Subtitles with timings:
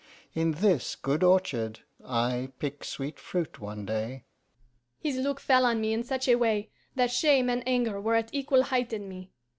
[0.33, 4.23] In this good orchard I pick sweet fruit one day.'
[4.97, 8.33] His look fell on me in such a way that shame and anger were at
[8.33, 9.29] equal height in me.